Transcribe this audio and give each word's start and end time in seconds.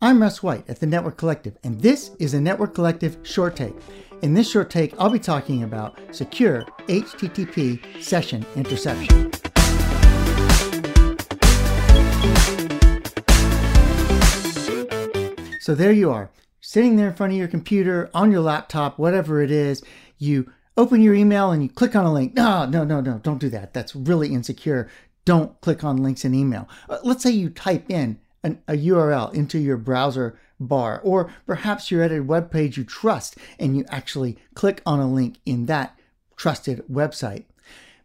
I'm 0.00 0.22
Russ 0.22 0.44
White 0.44 0.70
at 0.70 0.78
the 0.78 0.86
Network 0.86 1.16
Collective, 1.16 1.58
and 1.64 1.80
this 1.80 2.12
is 2.20 2.32
a 2.32 2.40
Network 2.40 2.72
Collective 2.72 3.18
short 3.24 3.56
take. 3.56 3.74
In 4.22 4.32
this 4.32 4.48
short 4.48 4.70
take, 4.70 4.94
I'll 4.96 5.10
be 5.10 5.18
talking 5.18 5.64
about 5.64 5.98
secure 6.12 6.62
HTTP 6.86 8.00
session 8.00 8.46
interception. 8.54 9.32
So 15.58 15.74
there 15.74 15.90
you 15.90 16.12
are, 16.12 16.30
sitting 16.60 16.94
there 16.94 17.08
in 17.08 17.14
front 17.14 17.32
of 17.32 17.38
your 17.40 17.48
computer, 17.48 18.08
on 18.14 18.30
your 18.30 18.42
laptop, 18.42 19.00
whatever 19.00 19.42
it 19.42 19.50
is. 19.50 19.82
You 20.16 20.52
open 20.76 21.02
your 21.02 21.14
email 21.14 21.50
and 21.50 21.60
you 21.60 21.68
click 21.68 21.96
on 21.96 22.06
a 22.06 22.12
link. 22.12 22.34
No, 22.34 22.66
no, 22.66 22.84
no, 22.84 23.00
no, 23.00 23.18
don't 23.18 23.38
do 23.38 23.48
that. 23.48 23.74
That's 23.74 23.96
really 23.96 24.32
insecure. 24.32 24.88
Don't 25.24 25.60
click 25.60 25.82
on 25.82 25.96
links 25.96 26.24
in 26.24 26.36
email. 26.36 26.68
Uh, 26.88 26.98
let's 27.02 27.24
say 27.24 27.32
you 27.32 27.50
type 27.50 27.90
in 27.90 28.20
an, 28.42 28.62
a 28.68 28.74
URL 28.74 29.32
into 29.34 29.58
your 29.58 29.76
browser 29.76 30.38
bar, 30.60 31.00
or 31.04 31.32
perhaps 31.46 31.90
you're 31.90 32.02
at 32.02 32.12
a 32.12 32.20
web 32.20 32.50
page 32.50 32.76
you 32.76 32.84
trust 32.84 33.36
and 33.58 33.76
you 33.76 33.84
actually 33.88 34.36
click 34.54 34.82
on 34.84 35.00
a 35.00 35.10
link 35.10 35.38
in 35.46 35.66
that 35.66 35.98
trusted 36.36 36.84
website. 36.90 37.44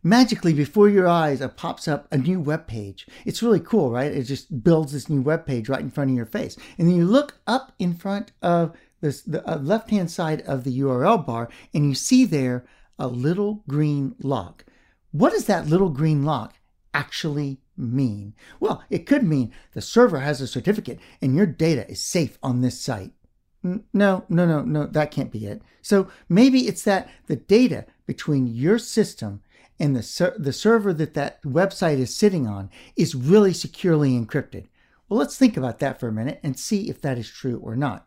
Magically, 0.06 0.54
before 0.54 0.90
your 0.90 1.08
eyes, 1.08 1.40
it 1.40 1.56
pops 1.56 1.88
up 1.88 2.08
a 2.12 2.18
new 2.18 2.40
web 2.40 2.68
page. 2.68 3.08
It's 3.26 3.42
really 3.42 3.62
cool, 3.62 3.90
right? 3.90 4.12
It 4.12 4.24
just 4.24 4.64
builds 4.64 4.92
this 4.92 5.10
new 5.10 5.22
web 5.22 5.46
page 5.46 5.70
right 5.70 5.80
in 5.80 5.92
front 5.92 6.10
of 6.10 6.18
your 6.18 6.26
face. 6.26 6.58
And 6.78 6.90
then 6.90 6.98
you 6.98 7.06
look 7.06 7.40
up 7.48 7.72
in 7.80 7.94
front 7.94 8.34
of 8.42 8.76
this, 9.00 9.22
the 9.22 9.50
uh, 9.50 9.58
left 9.58 9.92
hand 9.92 10.12
side 10.12 10.42
of 10.42 10.66
the 10.66 10.78
URL 10.80 11.26
bar 11.26 11.50
and 11.74 11.88
you 11.88 11.96
see 11.96 12.26
there 12.26 12.66
a 13.00 13.08
little 13.08 13.64
green 13.68 14.16
lock. 14.22 14.66
What 15.12 15.32
does 15.32 15.46
that 15.46 15.68
little 15.68 15.90
green 15.90 16.26
lock 16.26 16.56
actually 16.94 17.60
mean? 17.78 18.34
Well, 18.60 18.84
it 18.90 19.06
could 19.06 19.24
mean 19.24 19.54
the 19.74 19.82
server 19.82 20.20
has 20.20 20.42
a 20.42 20.48
certificate 20.48 21.00
and 21.22 21.36
your 21.36 21.46
data 21.46 21.90
is 21.90 22.02
safe 22.02 22.38
on 22.44 22.62
this 22.62 22.80
site. 22.80 23.12
No, 23.64 23.84
no, 23.94 24.26
no, 24.28 24.62
no, 24.62 24.88
that 24.88 25.12
can't 25.12 25.32
be 25.32 25.46
it. 25.46 25.62
So 25.82 26.10
maybe 26.28 26.68
it's 26.68 26.84
that 26.84 27.10
the 27.28 27.38
data 27.38 27.86
between 28.06 28.48
your 28.48 28.78
system 28.78 29.42
and 29.80 29.96
the, 29.96 30.04
ser- 30.04 30.36
the 30.38 30.54
server 30.54 30.94
that 30.94 31.14
that 31.14 31.42
website 31.44 31.98
is 31.98 32.16
sitting 32.16 32.48
on 32.48 32.70
is 32.96 33.16
really 33.16 33.54
securely 33.54 34.12
encrypted. 34.12 34.68
Well, 35.08 35.20
let's 35.20 35.38
think 35.38 35.56
about 35.56 35.80
that 35.80 36.00
for 36.00 36.08
a 36.08 36.14
minute 36.14 36.40
and 36.44 36.60
see 36.60 36.90
if 36.90 37.02
that 37.02 37.18
is 37.18 37.30
true 37.30 37.60
or 37.64 37.76
not. 37.76 38.06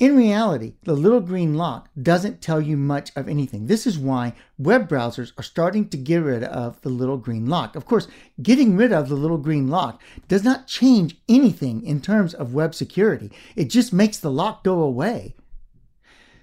In 0.00 0.16
reality, 0.16 0.74
the 0.82 0.94
little 0.94 1.20
green 1.20 1.54
lock 1.54 1.88
doesn't 2.00 2.42
tell 2.42 2.60
you 2.60 2.76
much 2.76 3.12
of 3.14 3.28
anything. 3.28 3.66
This 3.66 3.86
is 3.86 3.96
why 3.96 4.34
web 4.58 4.88
browsers 4.88 5.30
are 5.38 5.44
starting 5.44 5.88
to 5.90 5.96
get 5.96 6.16
rid 6.16 6.42
of 6.42 6.80
the 6.80 6.88
little 6.88 7.16
green 7.16 7.46
lock. 7.46 7.76
Of 7.76 7.84
course, 7.84 8.08
getting 8.42 8.76
rid 8.76 8.92
of 8.92 9.08
the 9.08 9.14
little 9.14 9.38
green 9.38 9.68
lock 9.68 10.02
does 10.26 10.42
not 10.42 10.66
change 10.66 11.16
anything 11.28 11.84
in 11.84 12.00
terms 12.00 12.34
of 12.34 12.54
web 12.54 12.74
security. 12.74 13.30
It 13.54 13.66
just 13.66 13.92
makes 13.92 14.18
the 14.18 14.32
lock 14.32 14.64
go 14.64 14.80
away. 14.80 15.36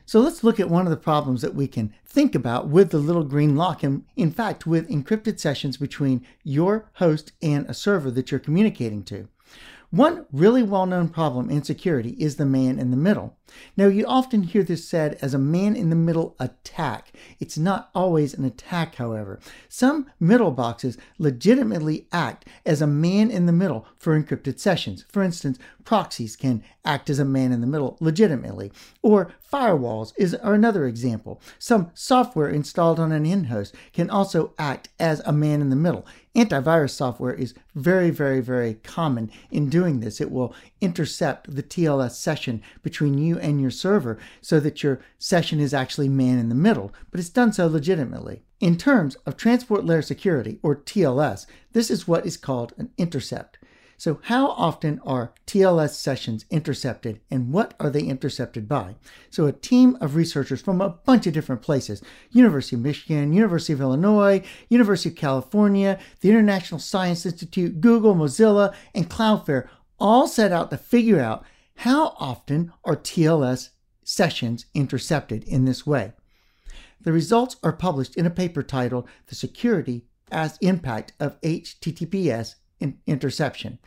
So 0.06 0.22
let's 0.22 0.46
look 0.46 0.60
at 0.60 0.70
one 0.70 0.86
of 0.86 0.90
the 0.90 0.98
problems 0.98 1.42
that 1.42 1.56
we 1.56 1.68
can 1.68 1.94
think 2.06 2.34
about 2.36 2.70
with 2.70 2.92
the 2.92 3.00
little 3.00 3.24
green 3.26 3.58
lock 3.58 3.84
and 3.84 4.06
in 4.16 4.32
fact 4.32 4.66
with 4.66 4.90
encrypted 4.90 5.42
sessions 5.42 5.76
between 5.76 6.26
your 6.44 6.90
host 6.96 7.34
and 7.42 7.66
a 7.70 7.74
server 7.74 8.12
that 8.12 8.32
you're 8.32 8.40
communicating 8.40 9.04
to. 9.04 9.28
One 9.92 10.26
really 10.32 10.64
well 10.64 10.86
known 10.86 11.10
problem 11.10 11.50
in 11.50 11.64
security 11.64 12.16
is 12.18 12.38
the 12.38 12.46
man 12.46 12.80
in 12.80 12.92
the 12.92 12.98
middle. 12.98 13.36
Now, 13.76 13.88
you 13.88 14.06
often 14.06 14.44
hear 14.44 14.64
this 14.64 14.88
said 14.88 15.18
as 15.22 15.34
a 15.34 15.38
man 15.38 15.76
in 15.76 15.90
the 15.90 15.98
middle 15.98 16.38
attack. 16.40 17.12
It's 17.42 17.58
not 17.58 17.90
always 17.94 18.34
an 18.34 18.46
attack, 18.46 18.96
however. 18.96 19.42
Some 19.68 20.10
middle 20.18 20.52
boxes 20.52 20.98
legitimately 21.18 22.08
act 22.14 22.48
as 22.66 22.82
a 22.82 22.88
man 22.88 23.30
in 23.30 23.48
the 23.48 23.52
middle 23.52 23.86
for 23.98 24.18
encrypted 24.18 24.60
sessions. 24.60 25.04
For 25.10 25.22
instance, 25.22 25.60
proxies 25.84 26.38
can 26.38 26.64
act 26.86 27.10
as 27.10 27.20
a 27.20 27.26
man 27.26 27.52
in 27.52 27.60
the 27.60 27.68
middle 27.68 27.98
legitimately, 28.00 28.72
or 29.02 29.34
firewalls 29.52 30.14
is 30.18 30.34
another 30.42 30.86
example. 30.86 31.42
Some 31.60 31.92
software 31.94 32.48
installed 32.48 33.00
on 33.00 33.12
an 33.12 33.26
end 33.26 33.48
host 33.48 33.76
can 33.92 34.10
also 34.10 34.54
act 34.58 34.88
as 34.98 35.20
a 35.26 35.34
man 35.34 35.60
in 35.60 35.70
the 35.70 35.76
middle. 35.76 36.06
Antivirus 36.34 36.92
software 36.92 37.34
is 37.34 37.54
very, 37.76 38.10
very, 38.10 38.40
very 38.40 38.76
common 38.76 39.30
in 39.50 39.70
doing 39.70 40.00
this. 40.00 40.22
It 40.22 40.32
will 40.32 40.56
intercept 40.80 41.54
the 41.54 41.64
TLS 41.64 42.12
session 42.12 42.62
between 42.84 43.18
you 43.18 43.38
and 43.40 43.60
your 43.60 43.72
server 43.72 44.18
so 44.40 44.60
that 44.62 44.82
your 44.82 45.02
session 45.20 45.60
is 45.60 45.74
actually 45.74 46.08
man 46.08 46.40
in 46.40 46.48
the 46.48 46.56
middle, 46.56 46.94
but 47.12 47.20
it's 47.20 47.30
done 47.30 47.52
so 47.52 47.68
legitimately. 47.68 48.44
In 48.62 48.78
terms 48.78 49.16
of 49.26 49.36
transport 49.36 49.84
layer 49.86 50.02
security, 50.02 50.60
or 50.64 50.76
TLS, 50.76 51.48
this 51.74 51.92
is 51.92 52.08
what 52.08 52.26
is 52.26 52.38
called 52.38 52.74
an 52.78 52.92
intercept. 52.98 53.58
So, 54.02 54.18
how 54.24 54.48
often 54.54 55.00
are 55.06 55.32
TLS 55.46 55.92
sessions 55.92 56.46
intercepted 56.50 57.22
and 57.30 57.54
what 57.54 57.76
are 57.80 57.92
they 57.92 58.02
intercepted 58.02 58.68
by? 58.68 58.96
So, 59.30 59.46
a 59.46 59.52
team 59.52 59.96
of 60.02 60.16
researchers 60.16 60.60
from 60.60 60.82
a 60.82 60.90
bunch 60.90 61.28
of 61.28 61.34
different 61.34 61.62
places 61.62 62.02
University 62.32 62.78
of 62.78 62.82
Michigan, 62.82 63.32
University 63.32 63.74
of 63.74 63.80
Illinois, 63.80 64.42
University 64.70 65.10
of 65.10 65.18
California, 65.18 66.00
the 66.22 66.32
International 66.32 66.80
Science 66.80 67.28
Institute, 67.28 67.80
Google, 67.80 68.16
Mozilla, 68.16 68.74
and 68.96 69.08
Cloudflare 69.08 69.68
all 70.00 70.28
set 70.28 70.52
out 70.52 70.72
to 70.72 70.78
figure 70.78 71.20
out 71.20 71.46
how 71.76 72.16
often 72.18 72.74
are 72.84 72.96
TLS 72.96 73.70
sessions 74.04 74.66
intercepted 74.74 75.44
in 75.44 75.66
this 75.66 75.86
way. 75.86 76.14
The 77.00 77.14
results 77.14 77.58
are 77.62 77.72
published 77.72 78.18
in 78.18 78.26
a 78.26 78.32
paper 78.32 78.64
titled 78.64 79.08
The 79.28 79.36
Security 79.36 80.06
as 80.32 80.58
Impact 80.60 81.14
of 81.20 81.40
HTTPS 81.42 82.56
in 82.82 82.98
Interception. 83.08 83.80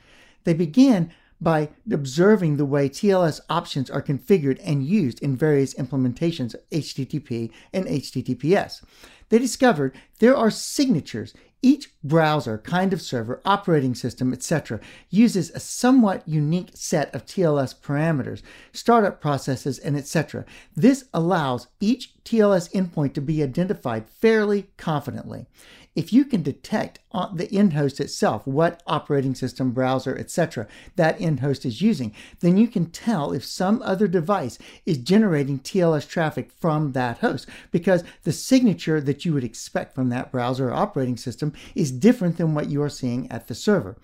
They 0.44 0.55
begin 0.55 1.12
by 1.41 1.69
observing 1.91 2.56
the 2.56 2.65
way 2.65 2.88
TLS 2.88 3.41
options 3.50 3.91
are 3.91 4.03
configured 4.03 4.60
and 4.65 4.87
used 4.87 5.21
in 5.21 5.37
various 5.37 5.75
implementations 5.75 6.55
of 6.55 6.69
HTTP 6.71 7.50
and 7.72 7.87
HTTPS. 7.87 8.83
They 9.28 9.38
discovered 9.38 9.94
there 10.21 10.37
are 10.37 10.50
signatures 10.50 11.34
each 11.65 11.88
browser, 12.03 12.59
kind 12.59 12.93
of 12.93 13.00
server, 13.00 13.41
operating 13.47 13.94
system, 13.94 14.34
etc., 14.34 14.81
uses 15.09 15.49
a 15.50 15.60
somewhat 15.60 16.22
unique 16.28 16.71
set 16.75 17.12
of 17.15 17.25
TLS 17.25 17.81
parameters, 17.81 18.43
startup 18.75 19.19
processes, 19.19 19.78
and 19.78 19.97
etc. 19.97 20.44
This 20.77 21.06
allows 21.15 21.69
each 21.81 22.12
TLS 22.22 22.71
endpoint 22.72 23.15
to 23.15 23.22
be 23.22 23.43
identified 23.43 24.10
fairly 24.10 24.66
confidently. 24.77 25.47
If 25.94 26.12
you 26.12 26.25
can 26.25 26.43
detect 26.43 26.99
on 27.12 27.37
the 27.37 27.53
end 27.53 27.75
host 27.75 28.00
itself 28.00 28.47
what 28.47 28.82
operating 28.87 29.34
system, 29.34 29.71
browser, 29.71 30.16
etc. 30.19 30.66
that 30.97 31.21
end 31.21 31.41
host 31.41 31.65
is 31.65 31.81
using, 31.81 32.12
then 32.41 32.56
you 32.56 32.66
can 32.66 32.87
tell 32.91 33.32
if 33.32 33.44
some 33.44 33.81
other 33.82 34.09
device 34.09 34.59
is 34.84 34.99
generating 34.99 35.60
TLS 35.60 36.09
traffic 36.09 36.50
from 36.50 36.93
that 36.93 37.19
host 37.19 37.49
because 37.71 38.03
the 38.25 38.33
signature 38.33 39.00
that 39.00 39.25
you 39.25 39.33
would 39.33 39.44
expect 39.44 39.94
from 39.94 40.09
that 40.09 40.33
browser 40.33 40.69
or 40.69 40.75
operating 40.75 41.16
system 41.16 41.53
is 41.77 41.93
different 41.93 42.38
than 42.38 42.54
what 42.54 42.69
you 42.69 42.83
are 42.83 42.88
seeing 42.88 43.31
at 43.31 43.47
the 43.47 43.54
server. 43.54 43.97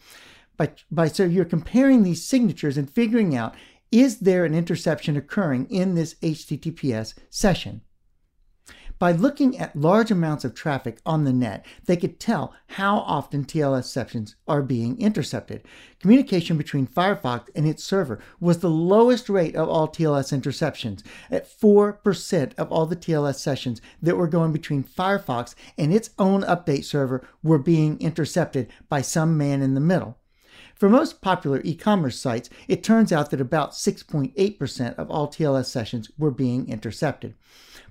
By, 0.57 0.71
by 0.91 1.09
so 1.09 1.25
you're 1.25 1.45
comparing 1.45 2.03
these 2.03 2.25
signatures 2.25 2.77
and 2.77 2.89
figuring 2.89 3.35
out 3.35 3.55
is 3.91 4.21
there 4.21 4.45
an 4.45 4.55
interception 4.55 5.17
occurring 5.17 5.67
in 5.69 5.97
this 5.97 6.15
HTTPS 6.23 7.15
session? 7.29 7.81
By 9.01 9.13
looking 9.13 9.59
at 9.59 9.75
large 9.75 10.11
amounts 10.11 10.45
of 10.45 10.55
traffic 10.55 10.99
on 11.07 11.25
the 11.25 11.33
net, 11.33 11.65
they 11.87 11.97
could 11.97 12.21
tell 12.21 12.53
how 12.67 12.99
often 12.99 13.47
TLS 13.47 13.85
sessions 13.85 14.37
are 14.47 14.61
being 14.61 15.01
intercepted. 15.01 15.63
Communication 16.01 16.59
between 16.59 16.87
Firefox 16.87 17.49
and 17.55 17.67
its 17.67 17.83
server 17.83 18.21
was 18.41 18.59
the 18.59 18.69
lowest 18.69 19.31
rate 19.31 19.57
of 19.57 19.71
all 19.71 19.89
TLS 19.89 20.39
interceptions, 20.39 21.03
at 21.31 21.49
4% 21.49 22.53
of 22.59 22.71
all 22.71 22.85
the 22.85 22.95
TLS 22.95 23.37
sessions 23.37 23.81
that 24.03 24.19
were 24.19 24.29
going 24.29 24.53
between 24.53 24.85
Firefox 24.85 25.55
and 25.79 25.95
its 25.95 26.11
own 26.19 26.43
update 26.43 26.85
server 26.85 27.27
were 27.43 27.59
being 27.59 27.99
intercepted 28.03 28.69
by 28.91 29.01
some 29.01 29.39
man 29.39 29.63
in 29.63 29.73
the 29.73 29.81
middle. 29.81 30.19
For 30.81 30.89
most 30.89 31.21
popular 31.21 31.61
e 31.63 31.77
commerce 31.77 32.19
sites, 32.19 32.51
it 32.67 32.83
turns 32.83 33.13
out 33.13 33.31
that 33.31 33.41
about 33.41 33.73
6.8% 33.73 34.95
of 34.97 35.11
all 35.11 35.29
TLS 35.29 35.67
sessions 35.67 36.11
were 36.19 36.33
being 36.33 36.69
intercepted 36.69 37.35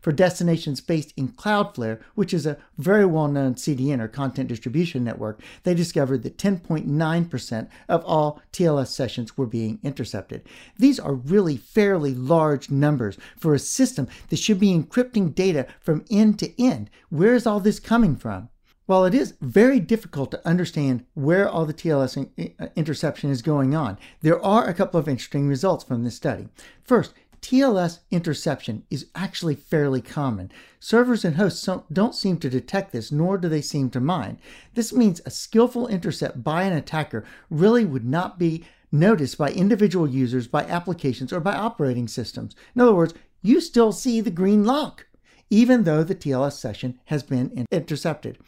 for 0.01 0.11
destinations 0.11 0.81
based 0.81 1.13
in 1.17 1.29
Cloudflare, 1.29 1.99
which 2.15 2.33
is 2.33 2.45
a 2.45 2.57
very 2.77 3.05
well 3.05 3.27
known 3.27 3.55
CDN 3.55 3.99
or 3.99 4.07
content 4.07 4.49
distribution 4.49 5.03
network, 5.03 5.41
they 5.63 5.73
discovered 5.73 6.23
that 6.23 6.37
10.9% 6.37 7.69
of 7.87 8.03
all 8.05 8.41
TLS 8.53 8.87
sessions 8.87 9.37
were 9.37 9.45
being 9.45 9.79
intercepted. 9.83 10.47
These 10.77 10.99
are 10.99 11.13
really 11.13 11.57
fairly 11.57 12.13
large 12.13 12.69
numbers 12.69 13.17
for 13.37 13.53
a 13.53 13.59
system 13.59 14.07
that 14.29 14.39
should 14.39 14.59
be 14.59 14.73
encrypting 14.73 15.35
data 15.35 15.67
from 15.79 16.05
end 16.09 16.39
to 16.39 16.61
end. 16.61 16.89
Where 17.09 17.35
is 17.35 17.45
all 17.45 17.59
this 17.59 17.79
coming 17.79 18.15
from? 18.15 18.49
While 18.89 19.05
it 19.05 19.13
is 19.13 19.35
very 19.39 19.79
difficult 19.79 20.31
to 20.31 20.47
understand 20.47 21.05
where 21.13 21.47
all 21.47 21.67
the 21.67 21.75
TLS 21.75 22.17
uh, 22.59 22.69
interception 22.75 23.29
is 23.29 23.43
going 23.43 23.75
on, 23.75 23.99
there 24.21 24.43
are 24.43 24.67
a 24.67 24.73
couple 24.73 24.99
of 24.99 25.07
interesting 25.07 25.47
results 25.47 25.83
from 25.83 26.03
this 26.03 26.15
study. 26.15 26.47
First, 26.83 27.13
TLS 27.39 27.99
interception 28.09 28.87
is 28.89 29.05
actually 29.13 29.53
fairly 29.53 30.01
common. 30.01 30.51
Servers 30.79 31.23
and 31.23 31.35
hosts 31.35 31.69
don't 31.93 32.15
seem 32.15 32.39
to 32.39 32.49
detect 32.49 32.91
this, 32.91 33.11
nor 33.11 33.37
do 33.37 33.47
they 33.47 33.61
seem 33.61 33.91
to 33.91 33.99
mind. 33.99 34.39
This 34.73 34.91
means 34.91 35.21
a 35.23 35.29
skillful 35.29 35.87
intercept 35.87 36.43
by 36.43 36.63
an 36.63 36.73
attacker 36.73 37.23
really 37.51 37.85
would 37.85 38.05
not 38.05 38.39
be 38.39 38.65
noticed 38.91 39.37
by 39.37 39.51
individual 39.51 40.09
users, 40.09 40.47
by 40.47 40.63
applications, 40.63 41.31
or 41.31 41.39
by 41.39 41.53
operating 41.53 42.07
systems. 42.07 42.55
In 42.73 42.81
other 42.81 42.95
words, 42.95 43.13
you 43.43 43.61
still 43.61 43.91
see 43.91 44.19
the 44.19 44.31
green 44.31 44.65
lock, 44.65 45.05
even 45.51 45.83
though 45.83 46.03
the 46.03 46.15
TLS 46.15 46.53
session 46.53 46.99
has 47.05 47.21
been 47.21 47.67
intercepted. 47.71 48.39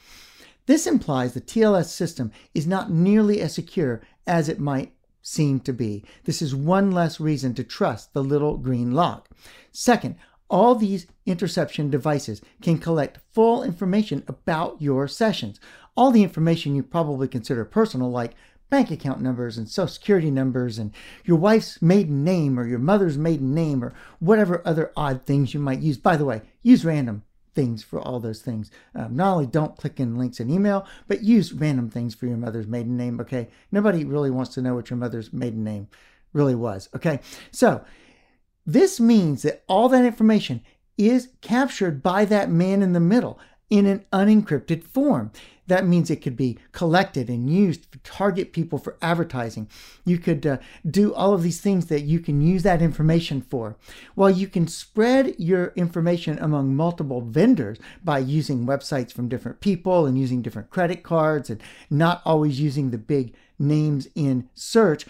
This 0.72 0.88
implies 0.88 1.34
the 1.34 1.42
TLS 1.42 1.88
system 1.88 2.32
is 2.54 2.66
not 2.66 2.90
nearly 2.90 3.42
as 3.42 3.54
secure 3.54 4.00
as 4.26 4.48
it 4.48 4.58
might 4.58 4.94
seem 5.22 5.60
to 5.60 5.74
be. 5.74 6.06
This 6.24 6.42
is 6.42 6.56
one 6.56 6.92
less 6.92 7.20
reason 7.20 7.54
to 7.56 7.64
trust 7.66 8.14
the 8.14 8.24
little 8.24 8.56
green 8.56 8.94
lock. 8.94 9.28
Second, 9.74 10.16
all 10.50 10.76
these 10.76 11.08
interception 11.26 11.90
devices 11.90 12.42
can 12.62 12.78
collect 12.78 13.20
full 13.34 13.64
information 13.64 14.24
about 14.30 14.82
your 14.82 15.10
sessions. 15.10 15.60
All 15.98 16.10
the 16.10 16.24
information 16.24 16.74
you 16.74 16.84
probably 16.84 17.28
consider 17.28 17.66
personal, 17.66 18.10
like 18.10 18.34
bank 18.70 18.92
account 18.92 19.20
numbers 19.20 19.58
and 19.58 19.68
social 19.68 19.90
security 19.90 20.32
numbers 20.32 20.80
and 20.80 20.94
your 21.26 21.36
wife's 21.36 21.82
maiden 21.82 22.24
name 22.24 22.58
or 22.58 22.66
your 22.66 22.80
mother's 22.80 23.18
maiden 23.18 23.54
name 23.54 23.84
or 23.84 23.94
whatever 24.20 24.62
other 24.64 24.94
odd 24.96 25.26
things 25.26 25.54
you 25.54 25.60
might 25.60 25.82
use. 25.82 25.98
By 25.98 26.16
the 26.16 26.24
way, 26.24 26.44
use 26.64 26.86
random 26.86 27.24
things 27.54 27.84
for 27.84 28.00
all 28.00 28.20
those 28.20 28.42
things. 28.42 28.72
Um, 28.96 29.16
not 29.16 29.34
only 29.34 29.48
don't 29.48 29.78
click 29.78 30.00
in 30.00 30.18
links 30.18 30.40
in 30.40 30.50
email, 30.50 30.86
but 31.08 31.24
use 31.24 31.54
random 31.54 31.90
things 31.90 32.16
for 32.16 32.26
your 32.26 32.38
mother's 32.38 32.68
maiden 32.68 32.98
name. 32.98 33.20
Okay. 33.20 33.50
Nobody 33.72 34.06
really 34.06 34.32
wants 34.32 34.54
to 34.56 34.62
know 34.62 34.76
what 34.76 34.90
your 34.90 34.98
mother's 34.98 35.34
maiden 35.34 35.64
name 35.64 35.88
really 36.34 36.56
was. 36.56 36.90
Okay. 36.96 37.20
So 37.52 37.84
this 38.66 39.00
means 39.00 39.42
that 39.44 39.64
all 39.68 39.90
that 39.90 40.06
information 40.06 40.62
is 40.98 41.30
captured 41.42 42.04
by 42.04 42.26
that 42.26 42.50
man 42.50 42.82
in 42.82 42.94
the 42.94 43.00
middle 43.00 43.40
in 43.72 43.88
an 43.88 44.06
unencrypted 44.14 44.84
form. 44.84 45.32
That 45.68 45.88
means 45.88 46.10
it 46.10 46.22
could 46.22 46.36
be 46.36 46.58
collected 46.74 47.30
and 47.30 47.50
used 47.50 47.90
to 47.94 48.00
target 48.00 48.52
people 48.52 48.78
for 48.78 48.98
advertising. 49.02 49.70
You 50.04 50.18
could 50.18 50.46
uh, 50.46 50.58
do 50.86 51.14
all 51.14 51.34
of 51.34 51.44
these 51.44 51.62
things 51.62 51.86
that 51.86 52.02
you 52.02 52.20
can 52.20 52.42
use 52.42 52.64
that 52.64 52.82
information 52.82 53.42
for. 53.42 53.78
While 54.14 54.32
you 54.32 54.48
can 54.48 54.68
spread 54.68 55.34
your 55.40 55.68
information 55.78 56.38
among 56.40 56.76
multiple 56.76 57.22
vendors 57.22 57.80
by 58.04 58.20
using 58.20 58.66
websites 58.66 59.14
from 59.14 59.30
different 59.30 59.62
people 59.62 60.06
and 60.06 60.20
using 60.20 60.42
different 60.42 60.70
credit 60.70 61.04
cards 61.04 61.50
and 61.50 61.62
not 61.90 62.22
always 62.26 62.60
using 62.60 62.92
the 62.92 62.98
big 62.98 63.34
names 63.58 64.10
in 64.14 64.50
search, 64.54 65.06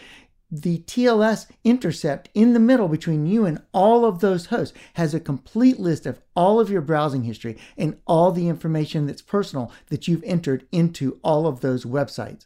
the 0.51 0.79
TLS 0.79 1.47
intercept 1.63 2.27
in 2.33 2.51
the 2.51 2.59
middle 2.59 2.89
between 2.89 3.25
you 3.25 3.45
and 3.45 3.61
all 3.73 4.03
of 4.03 4.19
those 4.19 4.47
hosts 4.47 4.77
has 4.95 5.13
a 5.13 5.19
complete 5.19 5.79
list 5.79 6.05
of 6.05 6.19
all 6.35 6.59
of 6.59 6.69
your 6.69 6.81
browsing 6.81 7.23
history 7.23 7.57
and 7.77 7.97
all 8.05 8.31
the 8.31 8.49
information 8.49 9.05
that's 9.05 9.21
personal 9.21 9.71
that 9.87 10.09
you've 10.09 10.23
entered 10.23 10.67
into 10.71 11.19
all 11.23 11.47
of 11.47 11.61
those 11.61 11.85
websites. 11.85 12.45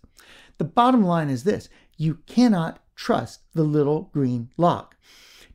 The 0.59 0.65
bottom 0.65 1.03
line 1.03 1.29
is 1.29 1.43
this 1.43 1.67
you 1.97 2.19
cannot 2.27 2.79
trust 2.95 3.41
the 3.53 3.63
little 3.63 4.09
green 4.13 4.51
lock. 4.55 4.95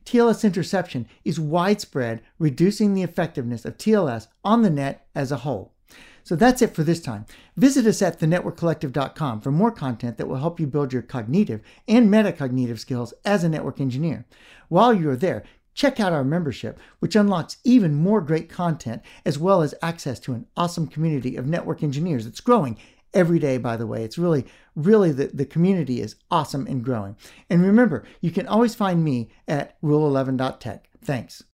TLS 0.03 0.43
interception 0.43 1.07
is 1.23 1.39
widespread, 1.39 2.21
reducing 2.37 2.93
the 2.93 3.03
effectiveness 3.03 3.63
of 3.63 3.77
TLS 3.77 4.27
on 4.43 4.61
the 4.61 4.69
net 4.69 5.07
as 5.15 5.31
a 5.31 5.37
whole. 5.37 5.70
So 6.23 6.35
that's 6.35 6.61
it 6.61 6.75
for 6.75 6.83
this 6.83 7.01
time. 7.01 7.25
Visit 7.57 7.85
us 7.85 8.01
at 8.01 8.19
thenetworkcollective.com 8.19 9.41
for 9.41 9.51
more 9.51 9.71
content 9.71 10.17
that 10.17 10.27
will 10.27 10.37
help 10.37 10.59
you 10.59 10.67
build 10.67 10.93
your 10.93 11.01
cognitive 11.01 11.61
and 11.87 12.09
metacognitive 12.09 12.79
skills 12.79 13.13
as 13.25 13.43
a 13.43 13.49
network 13.49 13.79
engineer. 13.79 14.25
While 14.69 14.93
you're 14.93 15.15
there, 15.15 15.43
check 15.73 15.99
out 15.99 16.13
our 16.13 16.23
membership, 16.23 16.79
which 16.99 17.15
unlocks 17.15 17.57
even 17.63 17.95
more 17.95 18.21
great 18.21 18.49
content 18.49 19.01
as 19.25 19.39
well 19.39 19.61
as 19.61 19.75
access 19.81 20.19
to 20.21 20.33
an 20.33 20.45
awesome 20.55 20.87
community 20.87 21.35
of 21.35 21.47
network 21.47 21.83
engineers 21.83 22.25
that's 22.25 22.41
growing 22.41 22.77
every 23.13 23.39
day, 23.39 23.57
by 23.57 23.77
the 23.77 23.87
way. 23.87 24.03
It's 24.03 24.17
really, 24.17 24.45
really 24.75 25.11
the, 25.11 25.27
the 25.27 25.45
community 25.45 26.01
is 26.01 26.15
awesome 26.29 26.67
and 26.67 26.83
growing. 26.83 27.15
And 27.49 27.61
remember, 27.61 28.03
you 28.21 28.31
can 28.31 28.47
always 28.47 28.75
find 28.75 29.03
me 29.03 29.29
at 29.47 29.79
rule11.tech. 29.81 30.87
Thanks. 31.03 31.43